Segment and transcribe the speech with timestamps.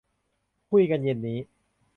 [0.69, 1.39] คุยกันเย็นนี้